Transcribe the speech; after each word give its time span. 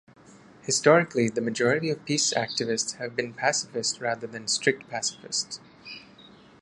Historically, 0.63 1.29
the 1.29 1.41
majority 1.41 1.91
of 1.91 2.05
peace 2.05 2.33
activists 2.33 2.95
have 2.95 3.15
been 3.15 3.35
pacificists 3.35 4.01
rather 4.01 4.25
than 4.25 4.47
strict 4.47 4.89
pacifists. 4.89 5.59